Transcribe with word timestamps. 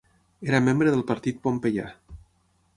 Era 0.51 0.61
membre 0.67 0.95
del 0.95 1.05
partit 1.13 1.39
pompeià. 1.45 1.87